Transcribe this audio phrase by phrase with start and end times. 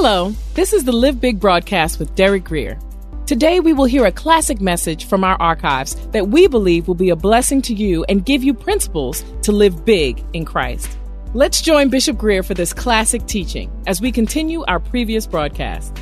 [0.00, 2.78] Hello, this is the Live Big broadcast with Derek Grier.
[3.26, 7.10] Today we will hear a classic message from our archives that we believe will be
[7.10, 10.96] a blessing to you and give you principles to live big in Christ.
[11.34, 15.92] Let's join Bishop Grier for this classic teaching as we continue our previous broadcast.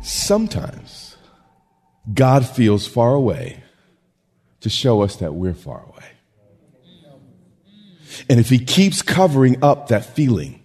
[0.00, 1.18] Sometimes
[2.14, 3.62] God feels far away
[4.60, 6.06] to show us that we're far away.
[8.30, 10.61] And if He keeps covering up that feeling,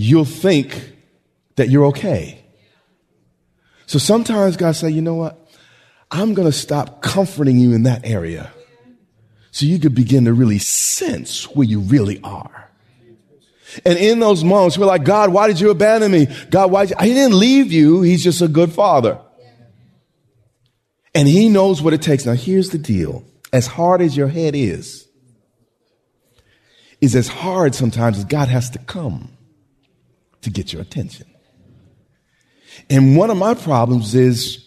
[0.00, 0.92] you'll think
[1.56, 2.40] that you're okay.
[3.86, 5.44] So sometimes God say, you know what?
[6.08, 8.52] I'm going to stop comforting you in that area
[9.50, 12.70] so you could begin to really sense where you really are.
[13.84, 16.28] And in those moments, we're like, God, why did you abandon me?
[16.48, 16.86] God, why?
[16.86, 18.02] He didn't leave you.
[18.02, 19.18] He's just a good father.
[21.12, 22.24] And he knows what it takes.
[22.24, 23.24] Now, here's the deal.
[23.52, 25.08] As hard as your head is,
[27.00, 29.32] is as hard sometimes as God has to come
[30.42, 31.26] to get your attention.
[32.88, 34.64] And one of my problems is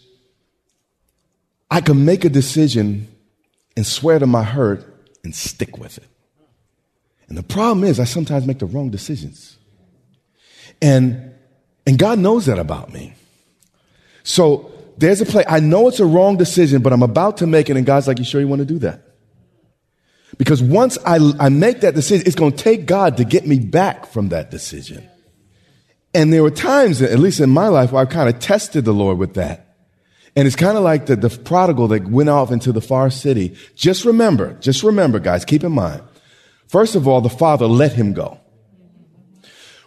[1.70, 3.08] I can make a decision
[3.76, 4.84] and swear to my hurt
[5.24, 6.08] and stick with it.
[7.28, 9.56] And the problem is I sometimes make the wrong decisions.
[10.80, 11.32] And
[11.86, 13.14] and God knows that about me.
[14.22, 17.70] So there's a place I know it's a wrong decision, but I'm about to make
[17.70, 19.02] it, and God's like, You sure you want to do that?
[20.38, 23.58] Because once I, I make that decision, it's going to take God to get me
[23.58, 25.08] back from that decision.
[26.14, 28.92] And there were times, at least in my life, where I've kind of tested the
[28.92, 29.76] Lord with that.
[30.36, 33.56] And it's kind of like the, the prodigal that went off into the far city.
[33.74, 36.02] Just remember, just remember, guys, keep in mind.
[36.68, 38.38] First of all, the father let him go.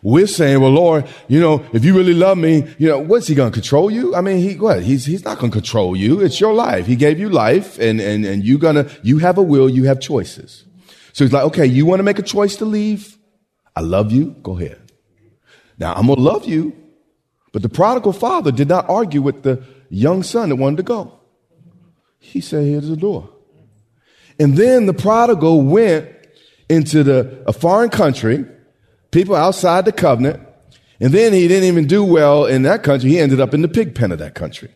[0.04, 3.34] We're saying, well, Lord, you know, if you really love me, you know, what's he
[3.34, 4.14] going to control you?
[4.14, 4.84] I mean, he, what?
[4.84, 6.22] He's, he's not going to control you.
[6.22, 6.86] It's your life.
[6.86, 10.00] He gave you life and, and, and you gonna, you have a will, you have
[10.00, 10.64] choices.
[11.14, 13.18] So he's like, okay, you want to make a choice to leave?
[13.76, 14.36] I love you.
[14.44, 14.85] Go ahead.
[15.78, 16.76] Now I'm going to love you.
[17.52, 21.20] But the prodigal father did not argue with the young son that wanted to go.
[22.20, 23.30] He said, here's the door.
[24.40, 26.10] And then the prodigal went
[26.68, 28.46] into the, a foreign country,
[29.12, 30.42] people outside the covenant,
[31.00, 33.12] and then he didn't even do well in that country.
[33.12, 34.70] He ended up in the pig pen of that country.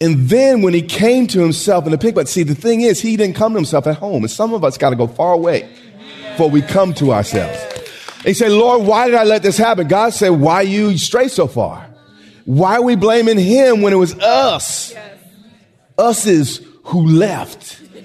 [0.00, 3.00] And then when he came to himself in the pig pen, see, the thing is,
[3.00, 4.22] he didn't come to himself at home.
[4.22, 5.68] And some of us got to go far away
[6.30, 7.75] before we come to ourselves.
[8.26, 9.86] He said, Lord, why did I let this happen?
[9.86, 11.88] God said, why you stray so far?
[12.44, 14.90] Why are we blaming him when it was us?
[14.92, 15.18] Yes.
[15.96, 17.80] Us is who left.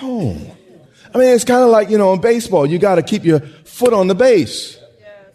[0.00, 0.36] oh.
[1.12, 3.40] I mean, it's kind of like, you know, in baseball, you got to keep your
[3.40, 4.78] foot on the base.
[5.00, 5.32] Yes.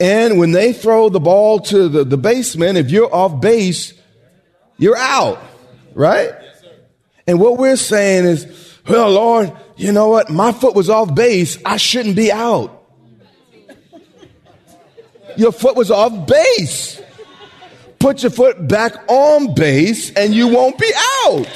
[0.00, 3.92] And when they throw the ball to the, the baseman, if you're off base,
[4.78, 5.42] you're out,
[5.94, 6.30] right?
[6.30, 6.64] Yes,
[7.26, 10.28] and what we're saying is, well, Lord, you know what?
[10.28, 11.56] My foot was off base.
[11.64, 12.74] I shouldn't be out.
[15.36, 17.00] Your foot was off base.
[18.00, 20.92] Put your foot back on base and you won't be
[21.24, 21.46] out.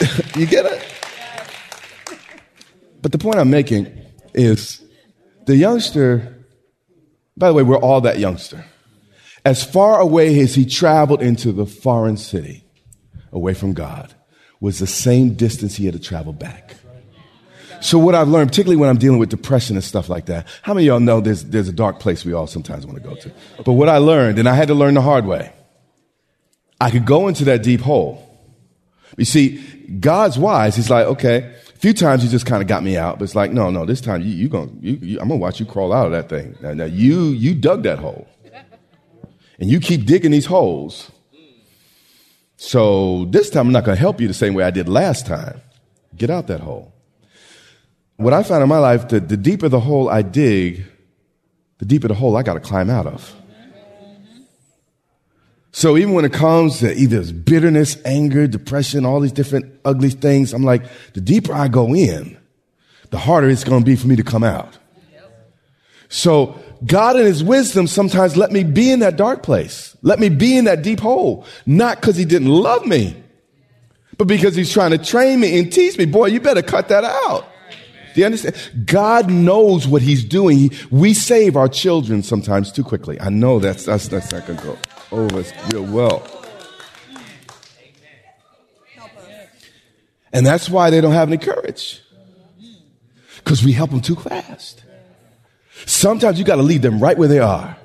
[0.36, 0.84] you get it?
[3.02, 3.86] But the point I'm making
[4.34, 4.82] is
[5.46, 6.44] the youngster,
[7.36, 8.64] by the way, we're all that youngster.
[9.44, 12.64] As far away as he traveled into the foreign city,
[13.30, 14.12] away from God,
[14.60, 16.76] was the same distance he had to travel back.
[17.80, 20.74] So what I've learned, particularly when I'm dealing with depression and stuff like that, how
[20.74, 23.14] many of y'all know there's, there's a dark place we all sometimes want to go
[23.16, 23.32] to?
[23.64, 25.52] But what I learned, and I had to learn the hard way,
[26.80, 28.22] I could go into that deep hole.
[29.16, 29.58] You see,
[30.00, 30.76] God's wise.
[30.76, 33.34] He's like, okay, a few times he just kind of got me out, but it's
[33.34, 35.92] like, no, no, this time you, you going you, you, I'm gonna watch you crawl
[35.92, 36.56] out of that thing.
[36.60, 38.26] Now, now you, you dug that hole.
[39.58, 41.10] And you keep digging these holes
[42.56, 45.26] So this time I'm not going to help you the same way I did last
[45.26, 45.60] time.
[46.16, 46.92] Get out that hole.
[48.16, 50.86] What I found in my life, that the deeper the hole I dig,
[51.78, 53.34] the deeper the hole I got to climb out of.
[55.72, 60.54] So even when it comes to either bitterness, anger, depression, all these different ugly things,
[60.54, 62.38] I'm like, the deeper I go in,
[63.10, 64.78] the harder it's going to be for me to come out.
[66.08, 69.96] So God in his wisdom sometimes let me be in that dark place.
[70.02, 71.44] Let me be in that deep hole.
[71.64, 73.16] Not because he didn't love me,
[74.16, 76.04] but because he's trying to train me and teach me.
[76.04, 77.46] Boy, you better cut that out.
[78.14, 78.56] Do you understand?
[78.86, 80.70] God knows what he's doing.
[80.90, 83.20] we save our children sometimes too quickly.
[83.20, 84.78] I know that's, that's, that's not going to go
[85.12, 86.26] over real well.
[90.32, 92.02] And that's why they don't have any courage.
[93.36, 94.82] Because we help them too fast.
[95.84, 97.76] Sometimes you got to leave them right where they are.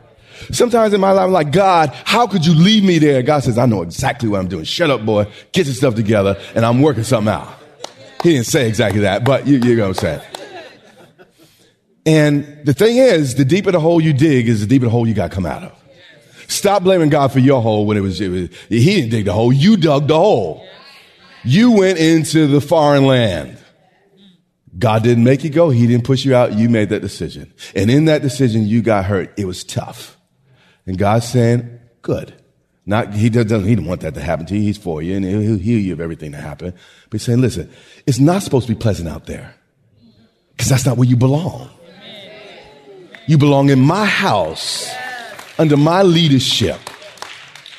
[0.52, 3.22] Sometimes in my life, I'm like, God, how could you leave me there?
[3.22, 4.64] God says, I know exactly what I'm doing.
[4.64, 5.26] Shut up, boy.
[5.52, 7.54] Get your stuff together, and I'm working something out.
[8.24, 10.22] He didn't say exactly that, but you, you know what I'm saying.
[12.06, 15.08] And the thing is, the deeper the hole you dig is the deeper the hole
[15.08, 15.78] you got to come out of.
[16.48, 19.34] Stop blaming God for your hole when it was, it was, he didn't dig the
[19.34, 19.54] hole.
[19.54, 20.66] You dug the hole.
[21.44, 23.58] You went into the foreign land.
[24.78, 25.70] God didn't make you go.
[25.70, 26.54] He didn't push you out.
[26.54, 27.54] You made that decision.
[27.76, 29.34] And in that decision, you got hurt.
[29.38, 30.18] It was tough.
[30.86, 32.34] And God's saying, good.
[32.86, 34.62] Not, he doesn't, he didn't want that to happen to you.
[34.62, 36.74] He's for you and he'll heal you of everything that happened.
[37.10, 37.72] But he's saying, listen,
[38.08, 39.54] it's not supposed to be pleasant out there.
[40.58, 41.70] Cause that's not where you belong.
[43.28, 44.90] You belong in my house
[45.58, 46.80] under my leadership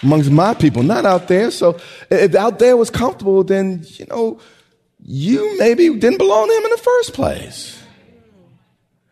[0.03, 1.51] amongst my people, not out there.
[1.51, 1.79] So
[2.11, 4.41] if out there was comfortable, then, you know,
[5.05, 7.83] you maybe didn't belong to him in the first place.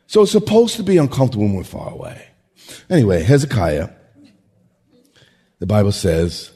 [0.06, 2.28] So it's supposed to be uncomfortable when we're far away.
[2.88, 3.90] Anyway, Hezekiah,
[5.58, 6.52] the Bible says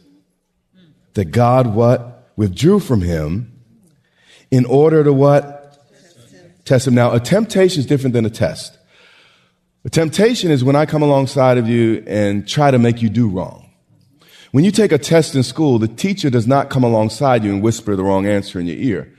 [1.15, 2.33] that God what?
[2.37, 3.53] Withdrew from him
[4.51, 5.79] in order to what?
[6.65, 6.95] Test him.
[6.95, 8.77] Now, a temptation is different than a test.
[9.85, 13.29] A temptation is when I come alongside of you and try to make you do
[13.29, 13.71] wrong.
[14.51, 17.63] When you take a test in school, the teacher does not come alongside you and
[17.63, 19.13] whisper the wrong answer in your ear.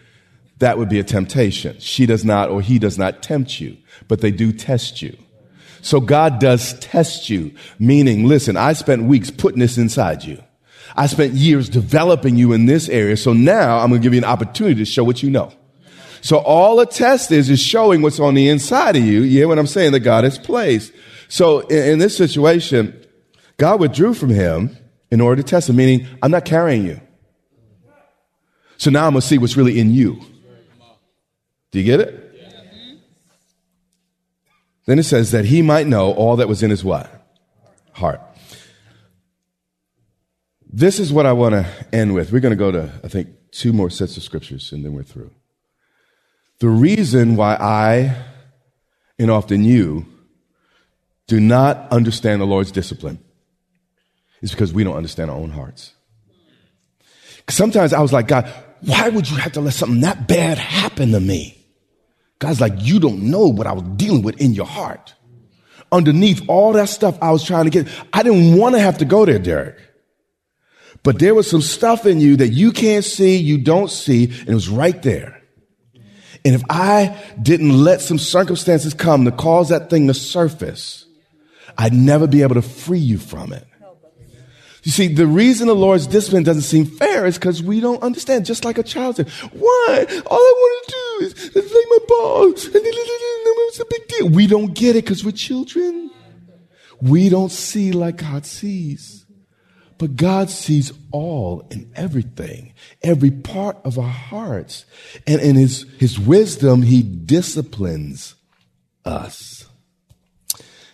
[0.59, 1.77] That would be a temptation.
[1.79, 5.17] She does not or he does not tempt you, but they do test you.
[5.81, 10.41] So God does test you, meaning, listen, I spent weeks putting this inside you.
[10.95, 13.17] I spent years developing you in this area.
[13.17, 15.51] So now I'm going to give you an opportunity to show what you know.
[16.21, 19.21] So all a test is, is showing what's on the inside of you.
[19.21, 19.91] You hear what I'm saying?
[19.91, 20.91] That God has placed.
[21.27, 22.99] So in, in this situation,
[23.57, 24.75] God withdrew from him
[25.11, 26.99] in order to test him, meaning I'm not carrying you.
[28.77, 30.19] So now I'm going to see what's really in you.
[31.75, 32.39] Do you get it?
[34.85, 37.11] Then it says that he might know all that was in his what?
[37.91, 38.21] Heart.
[40.71, 42.31] This is what I want to end with.
[42.31, 45.03] We're going to go to, I think, two more sets of scriptures and then we're
[45.03, 45.31] through.
[46.59, 48.23] The reason why I,
[49.19, 50.05] and often you,
[51.27, 53.19] do not understand the Lord's discipline
[54.41, 55.91] is because we don't understand our own hearts.
[57.49, 58.49] Sometimes I was like, God,
[58.79, 61.63] why would you have to let something that bad happen to me?
[62.39, 65.13] God's like, you don't know what I was dealing with in your heart.
[65.91, 69.05] Underneath all that stuff I was trying to get, I didn't want to have to
[69.05, 69.77] go there, Derek.
[71.03, 74.49] But there was some stuff in you that you can't see, you don't see, and
[74.49, 75.41] it was right there.
[76.43, 81.05] And if I didn't let some circumstances come to cause that thing to surface,
[81.77, 83.65] I'd never be able to free you from it.
[84.85, 88.45] You see, the reason the Lord's discipline doesn't seem fair is because we don't understand,
[88.45, 90.05] just like a child said, why?
[90.27, 92.45] All I want to do is, play my ball.
[92.45, 94.29] And it's a big deal.
[94.29, 96.11] We don't get it because we're children.
[97.01, 99.25] We don't see like God sees.
[99.97, 104.85] But God sees all and everything, every part of our hearts.
[105.25, 108.35] And in his, his wisdom, he disciplines
[109.03, 109.65] us.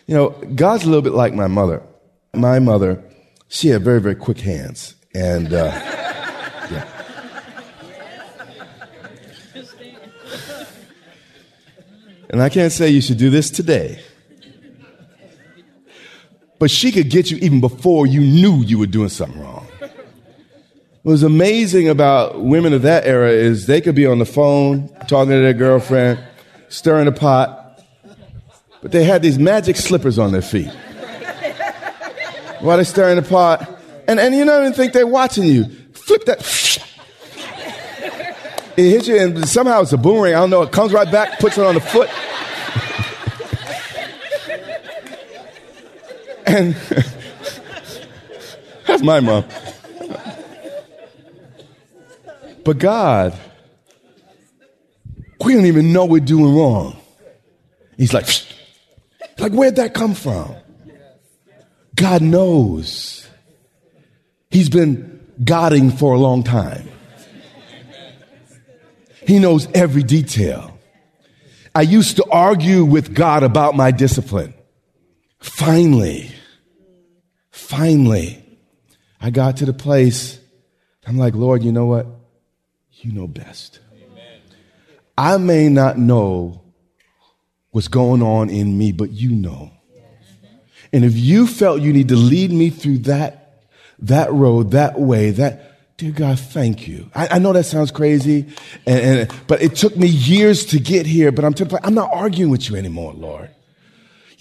[0.06, 1.82] You know, God's a little bit like my mother.
[2.32, 3.04] My mother,
[3.52, 4.94] she had very, very quick hands.
[5.14, 5.70] And, uh,
[6.70, 6.88] yeah.
[12.30, 14.00] And I can't say you should do this today.
[16.58, 19.66] But she could get you even before you knew you were doing something wrong.
[21.02, 24.88] What was amazing about women of that era is they could be on the phone
[25.08, 26.24] talking to their girlfriend,
[26.70, 27.84] stirring the pot,
[28.80, 30.72] but they had these magic slippers on their feet
[32.62, 33.68] while they're stirring the pot.
[34.08, 35.64] And, and you don't even think they're watching you.
[35.92, 36.40] Flip that.
[38.76, 40.34] It hits you, and somehow it's a boomerang.
[40.34, 40.62] I don't know.
[40.62, 42.08] It comes right back, puts it on the foot.
[46.46, 46.74] and
[48.86, 49.44] that's my mom.
[52.64, 53.38] But God,
[55.44, 56.96] we don't even know we're doing wrong.
[57.98, 58.26] He's like,
[59.38, 60.54] like, where'd that come from?
[62.02, 63.28] God knows.
[64.50, 66.88] He's been godding for a long time.
[69.24, 70.80] He knows every detail.
[71.72, 74.52] I used to argue with God about my discipline.
[75.38, 76.32] Finally,
[77.52, 78.44] finally,
[79.20, 80.40] I got to the place.
[81.06, 82.08] I'm like, Lord, you know what?
[82.94, 83.78] You know best.
[85.16, 86.62] I may not know
[87.70, 89.70] what's going on in me, but you know.
[90.92, 93.62] And if you felt you need to lead me through that,
[94.00, 97.10] that road, that way, that, dear God, thank you.
[97.14, 98.46] I, I know that sounds crazy,
[98.86, 102.10] and, and, but it took me years to get here, but I'm, to, I'm not
[102.12, 103.50] arguing with you anymore, Lord.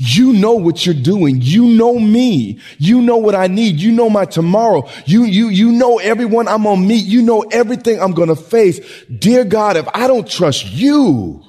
[0.03, 1.41] You know what you're doing.
[1.41, 2.59] You know me.
[2.79, 3.79] You know what I need.
[3.79, 4.89] You know my tomorrow.
[5.05, 7.05] You, you, you know everyone I'm to meet.
[7.05, 8.79] You know everything I'm to face.
[9.05, 11.43] Dear God, if I don't trust you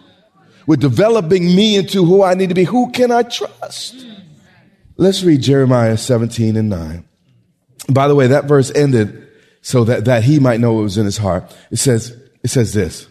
[0.66, 4.04] with developing me into who I need to be, who can I trust?
[4.96, 7.08] Let's read Jeremiah 17 and 9.
[7.88, 9.28] By the way, that verse ended
[9.62, 11.56] so that, that he might know what was in his heart.
[11.70, 12.10] It says,
[12.42, 13.06] it says this.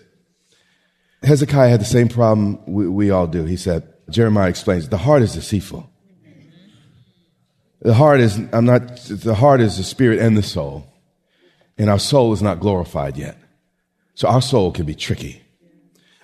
[1.24, 3.46] Hezekiah had the same problem we, we all do.
[3.46, 5.90] He said, Jeremiah explains, the heart is deceitful.
[7.82, 10.88] The heart is, I'm not, the heart is the spirit and the soul.
[11.78, 13.38] And our soul is not glorified yet.
[14.14, 15.42] So our soul can be tricky.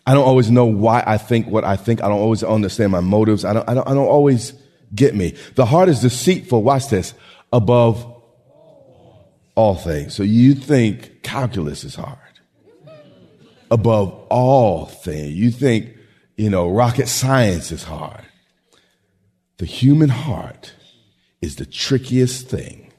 [0.06, 2.04] I don't always know why I think what I think.
[2.04, 3.44] I don't always understand my motives.
[3.44, 4.54] I don't, I don't, I don't always
[4.94, 5.36] get me.
[5.56, 6.64] The heart is deceitful.
[6.64, 7.14] Watch this.
[7.52, 8.06] Above
[9.56, 10.14] all things.
[10.14, 12.18] So you think calculus is hard.
[13.70, 15.34] Above all things.
[15.34, 15.98] You think
[16.38, 18.22] you know, rocket science is hard.
[19.58, 20.74] The human heart
[21.42, 22.94] is the trickiest thing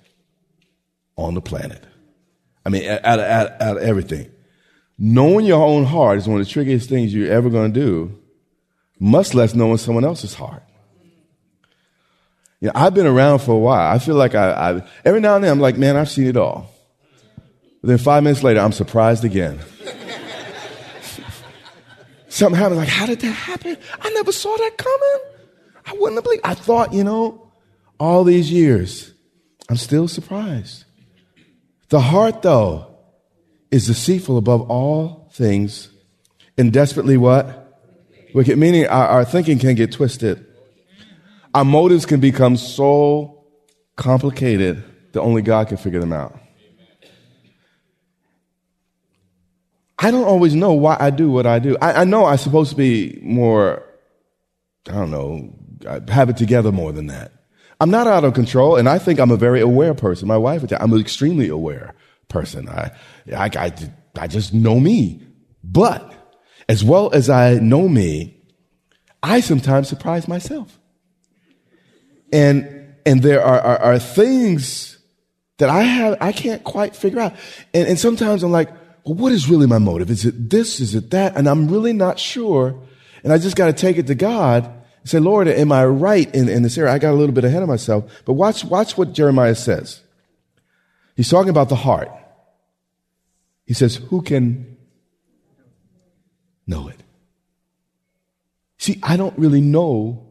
[1.16, 1.85] on the planet.
[2.66, 4.30] I mean, out of, out, out of everything.
[4.99, 8.18] Knowing your own heart is one of the trickiest things you're ever going to do,
[8.99, 10.64] much less knowing someone else's heart.
[12.60, 13.92] You know, I've been around for a while.
[13.92, 16.36] I feel like I, I every now and then I'm like, man, I've seen it
[16.36, 16.70] all.
[17.80, 19.60] But then five minutes later, I'm surprised again.
[22.28, 22.80] Something happened.
[22.80, 23.76] Like, how did that happen?
[24.00, 25.20] I never saw that coming.
[25.86, 26.42] I wouldn't have believed.
[26.44, 27.52] I thought, you know,
[28.00, 29.12] all these years,
[29.68, 30.84] I'm still surprised.
[31.88, 32.96] The heart, though,
[33.70, 35.90] is deceitful above all things
[36.56, 37.80] and desperately what?
[38.34, 38.58] Wicked.
[38.58, 40.44] Meaning our, our thinking can get twisted.
[41.54, 43.44] Our motives can become so
[43.96, 46.38] complicated that only God can figure them out.
[49.98, 51.76] I don't always know why I do what I do.
[51.82, 53.82] I, I know I'm supposed to be more,
[54.88, 55.54] I don't know,
[56.08, 57.32] have it together more than that.
[57.80, 60.28] I'm not out of control, and I think I'm a very aware person.
[60.28, 61.94] My wife, I'm an extremely aware
[62.28, 62.68] person.
[62.68, 62.92] I,
[63.34, 63.72] I, I,
[64.16, 65.22] I just know me.
[65.64, 66.12] But
[66.68, 68.40] as well as I know me,
[69.22, 70.77] I sometimes surprise myself.
[72.32, 74.99] And, and there are, are, are things
[75.58, 77.35] that I have, I can't quite figure out.
[77.75, 78.70] And, and sometimes I'm like,
[79.04, 80.11] well, what is really my motive?
[80.11, 80.80] Is it this?
[80.80, 81.37] Is it that?
[81.37, 82.78] And I'm really not sure.
[83.25, 86.32] And I just got to take it to God and say, Lord, am I right
[86.35, 86.92] in, in this area?
[86.92, 88.04] I got a little bit ahead of myself.
[88.25, 90.02] But watch, watch what Jeremiah says.
[91.16, 92.11] He's talking about the heart.
[93.66, 94.76] He says, who can
[96.66, 97.02] know it?
[98.78, 100.27] See, I don't really know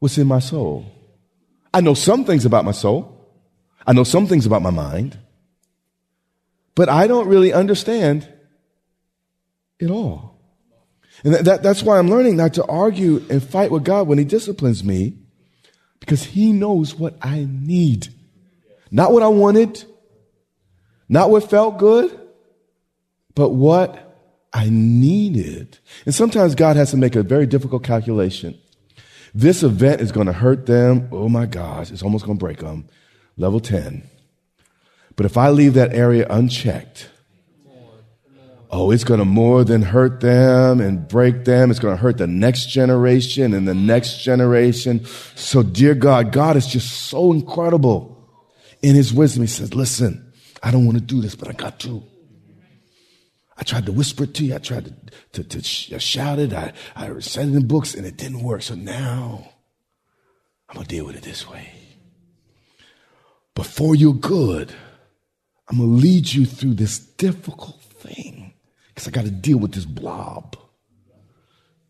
[0.00, 0.84] what's in my soul.
[1.72, 3.16] I know some things about my soul.
[3.86, 5.16] I know some things about my mind.
[6.74, 8.28] But I don't really understand
[9.78, 10.38] it all.
[11.22, 14.18] And that, that, that's why I'm learning not to argue and fight with God when
[14.18, 15.18] He disciplines me,
[16.00, 18.08] because He knows what I need.
[18.90, 19.84] Not what I wanted,
[21.08, 22.18] not what felt good,
[23.34, 24.16] but what
[24.52, 25.78] I needed.
[26.06, 28.58] And sometimes God has to make a very difficult calculation.
[29.34, 31.08] This event is going to hurt them.
[31.12, 32.86] Oh my gosh, it's almost going to break them.
[33.36, 34.02] Level 10.
[35.16, 37.10] But if I leave that area unchecked,
[38.70, 41.70] oh, it's going to more than hurt them and break them.
[41.70, 45.04] It's going to hurt the next generation and the next generation.
[45.34, 48.16] So, dear God, God is just so incredible
[48.82, 49.42] in his wisdom.
[49.42, 50.32] He says, listen,
[50.62, 52.02] I don't want to do this, but I got to.
[53.60, 54.54] I tried to whisper it to you.
[54.54, 54.86] I tried
[55.32, 56.54] to, to, to shout it.
[56.54, 58.62] I, I said it in books and it didn't work.
[58.62, 59.50] So now
[60.68, 61.70] I'm going to deal with it this way.
[63.54, 64.72] Before you're good,
[65.68, 68.54] I'm going to lead you through this difficult thing
[68.88, 70.56] because I got to deal with this blob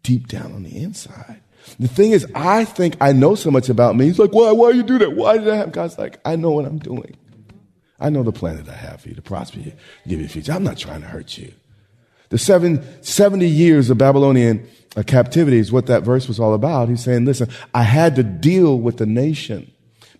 [0.02, 1.40] deep down on the inside.
[1.78, 4.06] The thing is, I think I know so much about me.
[4.06, 5.12] He's like, why, why you do that?
[5.14, 5.72] Why did that happen?
[5.72, 7.16] God's like, I know what I'm doing.
[8.00, 9.72] I know the plan that I have for you to prosper you,
[10.08, 10.52] give you a future.
[10.52, 11.52] I'm not trying to hurt you.
[12.30, 14.66] The seven, 70 years of Babylonian
[14.96, 16.88] uh, captivity is what that verse was all about.
[16.88, 19.70] He's saying, listen, I had to deal with the nation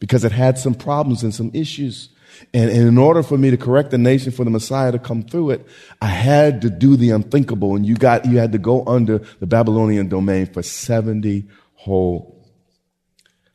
[0.00, 2.08] because it had some problems and some issues.
[2.52, 5.22] And, and, in order for me to correct the nation for the Messiah to come
[5.22, 5.66] through it,
[6.00, 7.76] I had to do the unthinkable.
[7.76, 12.48] And you got, you had to go under the Babylonian domain for 70 whole,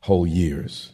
[0.02, 0.92] whole years.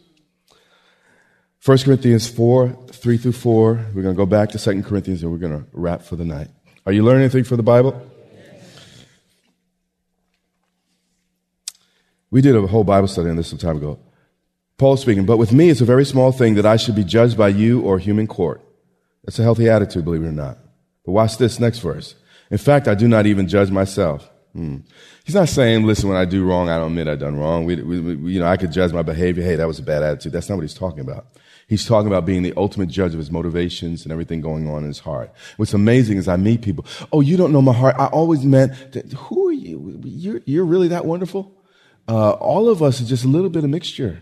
[1.64, 3.74] 1 Corinthians 4, 3 through 4.
[3.94, 6.26] We're going to go back to 2 Corinthians and we're going to wrap for the
[6.26, 6.48] night.
[6.88, 8.10] Are you learning anything from the Bible?
[12.32, 14.00] We did a whole Bible study on this some time ago.
[14.78, 17.38] Paul speaking, but with me it's a very small thing that I should be judged
[17.38, 18.62] by you or human court.
[19.24, 20.58] That's a healthy attitude, believe it or not.
[21.06, 22.16] But watch this next verse.
[22.50, 24.28] In fact, I do not even judge myself.
[24.54, 24.78] Hmm.
[25.24, 27.66] He's not saying, listen, when I do wrong, I don't admit I've done wrong.
[27.66, 29.44] We, we, we, you know, I could judge my behavior.
[29.44, 30.32] Hey, that was a bad attitude.
[30.32, 31.28] That's not what he's talking about.
[31.72, 34.90] He's talking about being the ultimate judge of his motivations and everything going on in
[34.90, 35.32] his heart.
[35.56, 36.86] What's amazing is I meet people.
[37.14, 37.96] Oh, you don't know my heart.
[37.98, 39.98] I always meant that, who are you?
[40.04, 41.50] You're, you're really that wonderful?
[42.10, 44.20] Uh, all of us is just a little bit of mixture.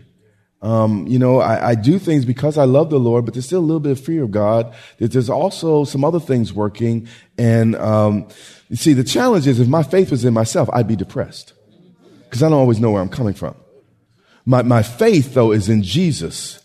[0.62, 3.58] Um, you know, I, I, do things because I love the Lord, but there's still
[3.58, 4.72] a little bit of fear of God.
[4.98, 7.08] There's also some other things working.
[7.36, 8.28] And, um,
[8.68, 11.52] you see, the challenge is if my faith was in myself, I'd be depressed
[12.26, 13.56] because I don't always know where I'm coming from.
[14.44, 16.60] My, my faith, though, is in Jesus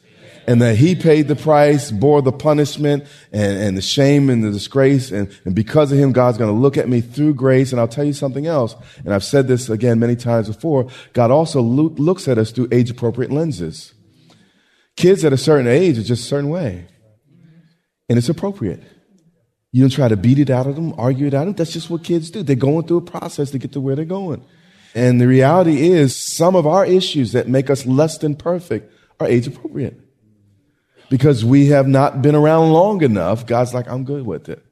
[0.48, 4.52] and that he paid the price, bore the punishment and, and the shame and the
[4.52, 5.12] disgrace.
[5.12, 7.72] And, and because of him, God's going to look at me through grace.
[7.72, 8.76] And I'll tell you something else.
[9.04, 10.88] And I've said this again many times before.
[11.14, 13.94] God also lo- looks at us through age appropriate lenses.
[14.96, 16.88] Kids at a certain age are just a certain way.
[18.08, 18.84] And it's appropriate.
[19.72, 21.56] You don't try to beat it out of them, argue it out of them.
[21.56, 22.44] That's just what kids do.
[22.44, 24.46] They're going through a process to get to where they're going.
[24.94, 29.28] And the reality is some of our issues that make us less than perfect are
[29.28, 30.05] age appropriate
[31.10, 34.64] because we have not been around long enough, God's like, I'm good with it.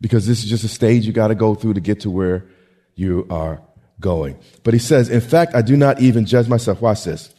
[0.00, 2.46] Because this is just a stage you got to go through to get to where
[2.94, 3.62] you are
[4.00, 4.38] going.
[4.62, 6.80] But he says, in fact, I do not even judge myself.
[6.80, 7.34] Watch this.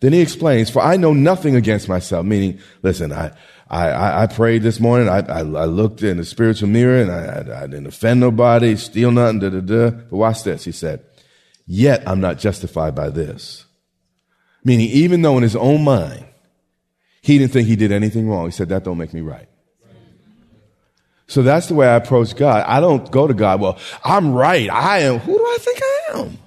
[0.00, 3.32] Then he explains, for I know nothing against myself, meaning, listen, I,
[3.68, 5.08] I, I prayed this morning.
[5.08, 9.10] I, I, I, looked in the spiritual mirror and I, I, didn't offend nobody, steal
[9.10, 9.90] nothing, da, da, da.
[9.90, 10.64] But watch this.
[10.64, 11.04] He said,
[11.66, 13.66] yet I'm not justified by this.
[14.64, 16.27] Meaning, even though in his own mind,
[17.20, 18.46] he didn't think he did anything wrong.
[18.46, 19.48] He said, that don't make me right.
[21.26, 22.64] So that's the way I approach God.
[22.66, 24.70] I don't go to God, well, I'm right.
[24.70, 25.18] I am.
[25.18, 26.38] Who do I think I am?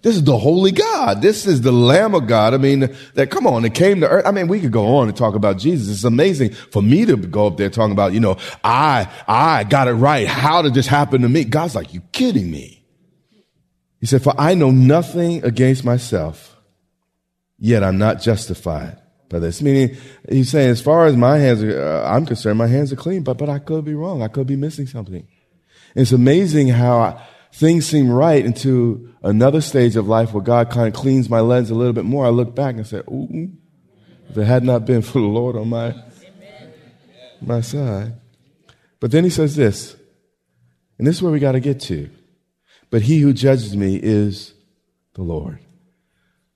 [0.00, 1.22] This is the holy God.
[1.22, 2.52] This is the Lamb of God.
[2.52, 4.26] I mean, that come on, it came to earth.
[4.26, 5.88] I mean, we could go on and talk about Jesus.
[5.88, 9.88] It's amazing for me to go up there talking about, you know, I, I got
[9.88, 10.26] it right.
[10.26, 11.44] How did this happen to me?
[11.44, 12.84] God's like, you kidding me?
[14.00, 16.56] He said, for I know nothing against myself,
[17.58, 19.62] yet I'm not justified by this.
[19.62, 19.96] Meaning,
[20.28, 23.22] he's saying, as far as my hands are, uh, I'm concerned, my hands are clean,
[23.22, 24.22] but, but I could be wrong.
[24.22, 25.26] I could be missing something.
[25.94, 30.88] It's amazing how I, things seem right into another stage of life where God kind
[30.88, 32.26] of cleans my lens a little bit more.
[32.26, 33.50] I look back and say, ooh,
[34.28, 35.94] if it had not been for the Lord on my,
[37.40, 38.14] my side.
[39.00, 39.96] But then he says this,
[40.98, 42.10] and this is where we got to get to.
[42.90, 44.54] But he who judges me is
[45.14, 45.58] the Lord.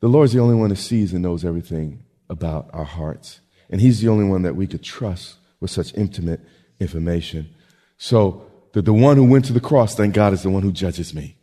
[0.00, 3.40] The Lord's the only one who sees and knows everything about our hearts.
[3.70, 6.40] And He's the only one that we could trust with such intimate
[6.80, 7.54] information.
[7.96, 10.72] So the, the one who went to the cross, thank God, is the one who
[10.72, 11.36] judges me.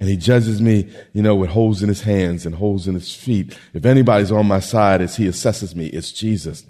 [0.00, 3.14] And he judges me, you know, with holes in his hands and holes in his
[3.14, 3.56] feet.
[3.72, 6.66] If anybody's on my side as he assesses me, it's Jesus.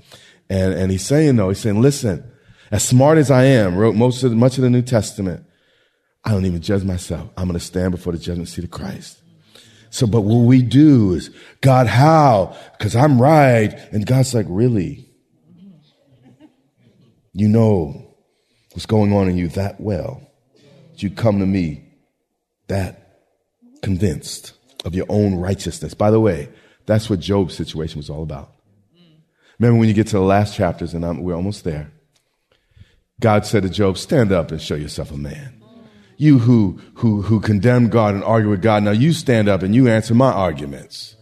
[0.51, 2.31] And, and he's saying, though, he's saying, listen,
[2.71, 5.45] as smart as I am, wrote most of, much of the New Testament,
[6.23, 7.31] I don't even judge myself.
[7.37, 9.21] I'm going to stand before the judgment seat of Christ.
[9.95, 11.31] So, but what we do is,
[11.61, 12.57] God, how?
[12.77, 13.73] Because I'm right.
[13.93, 15.09] And God's like, really?
[17.33, 18.17] You know
[18.73, 20.21] what's going on in you that well.
[20.97, 21.85] You come to me
[22.67, 23.21] that
[23.83, 24.55] convinced
[24.85, 25.95] of your own righteousness.
[25.95, 26.49] By the way,
[26.87, 28.53] that's what Job's situation was all about.
[29.61, 31.93] Remember when you get to the last chapters, and I'm, we're almost there.
[33.21, 35.64] God said to Job, Stand up and show yourself a man
[36.17, 39.75] you who, who, who condemn God and argue with God, now you stand up and
[39.75, 41.17] you answer my arguments.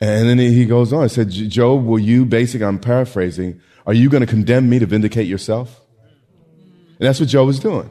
[0.00, 1.02] And then he goes on.
[1.02, 4.86] He said, Job, will you, basically, I'm paraphrasing, are you going to condemn me to
[4.86, 5.80] vindicate yourself?
[6.98, 7.90] And that's what Job was doing.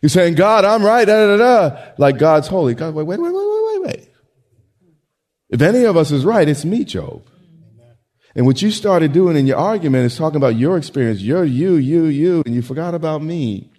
[0.00, 2.74] He's saying, God, I'm right, da, da, da, like God's holy.
[2.74, 4.08] God, wait, wait, wait, wait, wait, wait.
[5.48, 7.22] If any of us is right, it's me, Job.
[8.34, 11.74] And what you started doing in your argument is talking about your experience, your you,
[11.74, 13.71] you, you, and you forgot about me.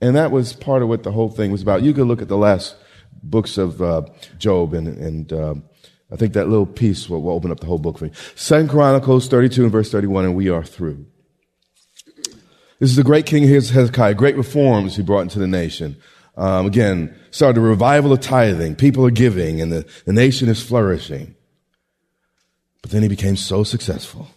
[0.00, 1.82] And that was part of what the whole thing was about.
[1.82, 2.76] You could look at the last
[3.22, 4.02] books of uh,
[4.38, 5.54] Job, and, and uh,
[6.12, 8.12] I think that little piece will, will, open up the whole book for you.
[8.36, 11.06] Second Chronicles 32 and verse 31, and we are through.
[12.78, 15.96] This is the great king Hezekiah, great reforms he brought into the nation.
[16.36, 18.76] Um, again, started a revival of tithing.
[18.76, 21.34] People are giving and the, the nation is flourishing.
[22.80, 24.28] But then he became so successful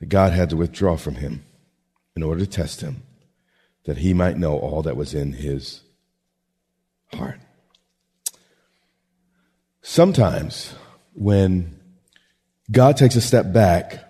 [0.00, 1.44] that God had to withdraw from him
[2.16, 3.02] in order to test him,
[3.84, 5.82] that he might know all that was in his
[7.12, 7.38] heart.
[9.82, 10.74] Sometimes
[11.12, 11.78] when
[12.70, 14.02] God takes a step back,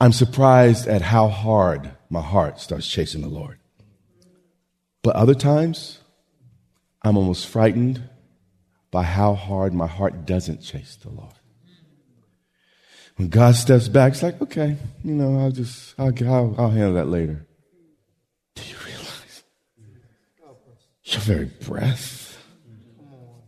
[0.00, 3.58] I'm surprised at how hard my heart starts chasing the Lord.
[5.02, 6.00] But other times,
[7.02, 8.02] I'm almost frightened
[8.90, 11.32] by how hard my heart doesn't chase the Lord.
[13.16, 16.94] When God steps back, it's like, okay, you know, I'll just, I'll, I'll, I'll handle
[16.94, 17.46] that later.
[18.56, 19.44] Do you realize
[21.16, 22.38] your very breath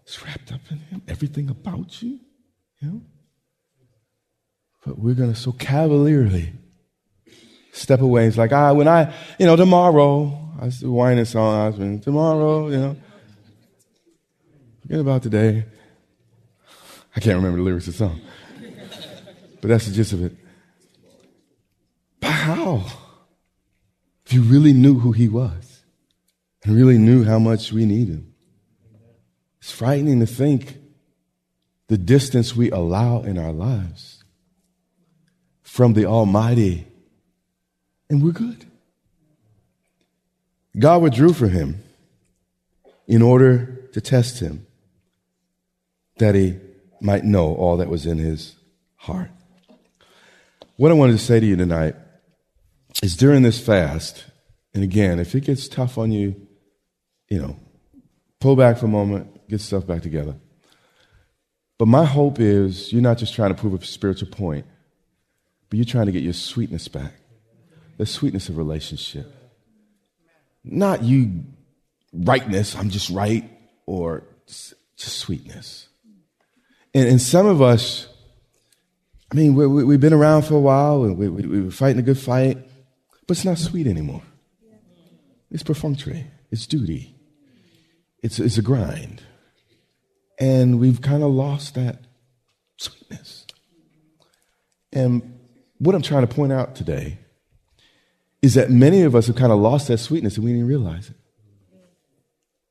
[0.06, 1.02] is wrapped up in Him?
[1.06, 2.18] Everything about you,
[2.80, 3.02] know?
[4.84, 6.52] But we're going to so cavalierly
[7.72, 8.26] step away.
[8.26, 12.00] It's like, ah, when I, you know, tomorrow, I was whining song, I was been,
[12.00, 12.96] tomorrow, you know.
[14.82, 15.64] Forget about today.
[17.14, 18.20] I can't remember the lyrics of the song.
[19.60, 20.36] But that's the gist of it.
[22.20, 22.86] But how?
[24.24, 25.67] If you really knew who he was
[26.64, 28.34] and really knew how much we need him.
[29.60, 30.78] It's frightening to think
[31.88, 34.22] the distance we allow in our lives
[35.62, 36.86] from the Almighty,
[38.10, 38.66] and we're good.
[40.78, 41.82] God withdrew from him
[43.06, 44.66] in order to test him,
[46.18, 46.58] that he
[47.00, 48.56] might know all that was in his
[48.96, 49.30] heart.
[50.76, 51.94] What I wanted to say to you tonight
[53.02, 54.24] is during this fast,
[54.74, 56.47] and again, if it gets tough on you,
[57.28, 57.56] you know,
[58.40, 60.36] pull back for a moment, get stuff back together.
[61.78, 64.66] But my hope is you're not just trying to prove a spiritual point
[65.70, 67.12] but you're trying to get your sweetness back
[67.96, 69.26] the sweetness of relationship.
[70.62, 71.42] Not you
[72.12, 73.50] rightness, I'm just right,
[73.86, 75.88] or just sweetness.
[76.94, 78.06] And, and some of us,
[79.32, 81.98] I mean, we, have been around for a while and we, we, we were fighting
[81.98, 82.58] a good fight,
[83.26, 84.22] but it's not sweet anymore.
[85.50, 87.16] It's perfunctory, it's duty,
[88.22, 89.22] it's, it's a grind.
[90.38, 92.04] And we've kind of lost that
[92.76, 93.46] sweetness.
[94.92, 95.38] And
[95.78, 97.18] what I'm trying to point out today
[98.42, 101.10] is that many of us have kind of lost that sweetness and we didn't realize
[101.10, 101.16] it.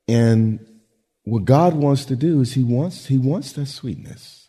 [0.08, 0.66] And
[1.24, 4.48] what God wants to do is He wants He wants that sweetness.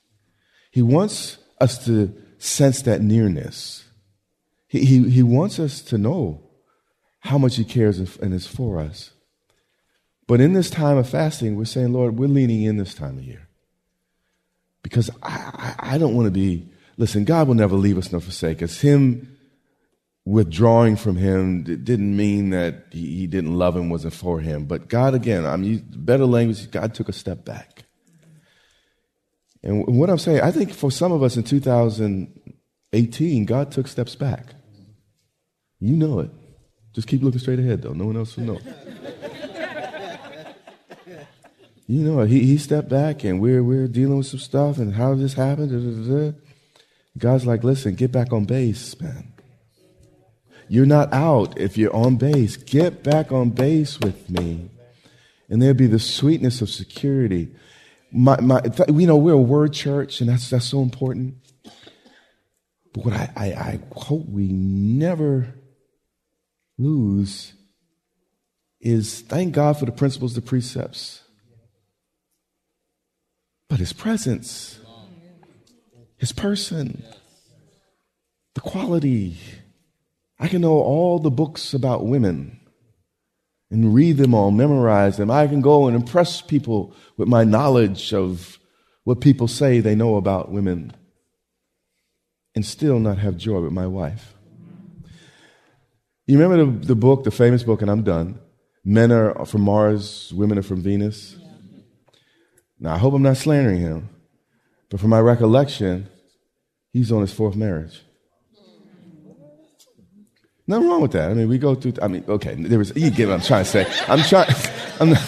[0.72, 3.86] He wants us to sense that nearness.
[4.68, 6.42] He, he, he wants us to know
[7.20, 9.12] how much He cares and is for us.
[10.30, 13.26] But in this time of fasting, we're saying, Lord, we're leaning in this time of
[13.26, 13.50] year.
[14.84, 18.20] Because I, I, I don't want to be Listen, God will never leave us nor
[18.20, 18.82] forsake us.
[18.82, 19.38] Him
[20.26, 24.66] withdrawing from him didn't mean that he didn't love him, wasn't for him.
[24.66, 27.84] But God, again, I mean, better language, God took a step back.
[29.64, 34.16] And what I'm saying, I think for some of us in 2018, God took steps
[34.16, 34.56] back.
[35.80, 36.32] You know it.
[36.92, 37.94] Just keep looking straight ahead, though.
[37.94, 38.60] No one else will know.
[41.90, 45.16] You know, he, he stepped back and we're, we're dealing with some stuff and how
[45.16, 45.70] this happen?
[45.70, 46.38] Da, da, da,
[47.18, 49.34] God's like, listen, get back on base, man.
[50.68, 52.58] You're not out if you're on base.
[52.58, 54.70] Get back on base with me.
[55.50, 57.56] And there'll be the sweetness of security.
[58.12, 61.38] My, my, you know, we're a word church, and that's, that's so important.
[62.94, 65.56] But what I, I, I hope we never
[66.78, 67.54] lose
[68.80, 71.24] is thank God for the principles, the precepts,
[73.70, 74.80] but His presence
[76.20, 77.02] his person,
[78.54, 79.38] the quality.
[80.38, 82.60] I can know all the books about women
[83.72, 85.32] and read them all, memorize them.
[85.32, 88.60] I can go and impress people with my knowledge of
[89.06, 90.94] what people say they know about women
[92.54, 94.34] and still not have joy with my wife.
[96.28, 98.40] You remember the, the book, the famous book, and I'm done.
[98.84, 101.38] Men are from Mars, women are from Venus.
[102.80, 104.10] Now, I hope I'm not slandering him.
[104.90, 106.10] But from my recollection,
[106.94, 108.02] he's on his fourth marriage.
[110.66, 111.32] Nothing wrong with that.
[111.32, 111.94] I mean, we go through.
[112.02, 112.96] I mean, okay, there was.
[112.96, 113.92] You get what I'm trying to say.
[114.08, 114.54] I'm trying.
[115.00, 115.24] I'm not.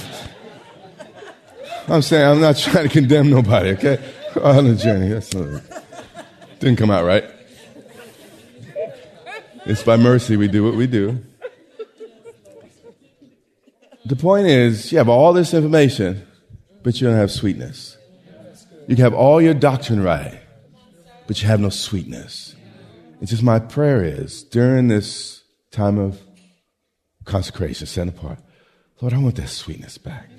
[1.88, 3.72] I'm saying I'm not trying to condemn nobody.
[3.72, 4.00] Okay,
[4.40, 5.10] on the journey.
[5.10, 5.64] That's not,
[6.60, 7.26] didn't come out right.
[9.66, 11.24] It's by mercy we do what we do.
[14.06, 16.28] The point is, you have all this information,
[16.84, 17.98] but you don't have sweetness.
[18.88, 20.40] You can have all your doctrine right,
[21.28, 22.56] but you have no sweetness.
[23.22, 26.20] It's just my prayer is during this time of
[27.24, 28.40] consecration, set apart,
[29.00, 30.30] Lord, I want that sweetness back.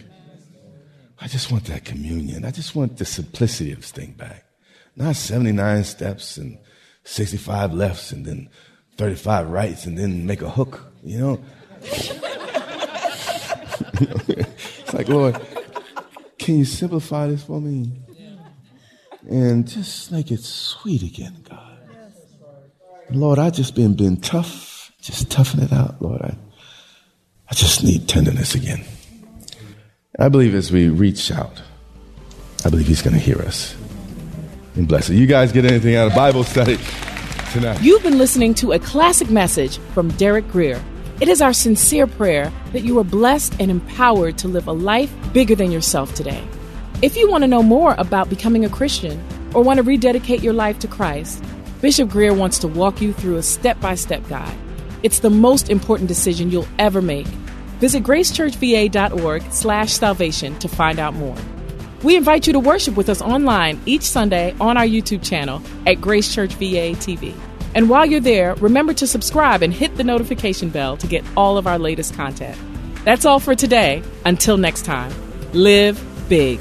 [1.20, 2.44] I just want that communion.
[2.44, 4.44] I just want the simplicity of this thing back.
[4.96, 6.58] Not 79 steps and
[7.04, 8.50] 65 lefts and then
[8.98, 11.44] 35 rights and then make a hook, you know?
[13.94, 15.40] it's like, Lord,
[16.42, 17.92] can you simplify this for me?
[19.30, 21.78] And just make it sweet again, God.
[23.10, 24.90] Lord, I just been been tough.
[25.00, 26.20] Just toughen it out, Lord.
[26.20, 26.36] I,
[27.48, 28.84] I just need tenderness again.
[30.18, 31.62] I believe as we reach out,
[32.64, 33.76] I believe He's going to hear us
[34.74, 35.14] and bless it.
[35.14, 36.78] You guys get anything out of Bible study
[37.52, 37.80] tonight?
[37.82, 40.82] You've been listening to a classic message from Derek Grier.
[41.22, 45.14] It is our sincere prayer that you are blessed and empowered to live a life
[45.32, 46.44] bigger than yourself today.
[47.00, 49.22] If you want to know more about becoming a Christian
[49.54, 51.40] or want to rededicate your life to Christ,
[51.80, 54.58] Bishop Grier wants to walk you through a step by step guide.
[55.04, 57.28] It's the most important decision you'll ever make
[57.78, 61.36] Visit gracechurchva.org slash salvation to find out more.
[62.04, 66.00] We invite you to worship with us online each Sunday on our YouTube channel at
[66.00, 67.34] Grace Church VA TV.
[67.74, 71.56] And while you're there, remember to subscribe and hit the notification bell to get all
[71.56, 72.58] of our latest content.
[73.04, 74.02] That's all for today.
[74.24, 75.12] Until next time,
[75.52, 76.60] live big.